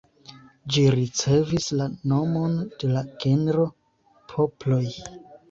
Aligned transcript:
Ĝi 0.75 0.85
ricevis 0.95 1.67
la 1.81 1.87
nomon 2.13 2.57
de 2.85 2.91
la 2.95 3.05
genro 3.27 3.67
Poploj. 4.35 4.83